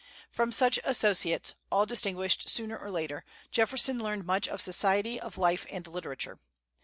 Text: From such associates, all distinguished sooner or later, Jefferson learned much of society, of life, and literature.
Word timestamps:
From 0.31 0.51
such 0.51 0.79
associates, 0.83 1.53
all 1.71 1.85
distinguished 1.85 2.49
sooner 2.49 2.75
or 2.75 2.89
later, 2.89 3.23
Jefferson 3.51 3.99
learned 4.01 4.25
much 4.25 4.47
of 4.47 4.59
society, 4.59 5.19
of 5.19 5.37
life, 5.37 5.67
and 5.69 5.85
literature. 5.85 6.39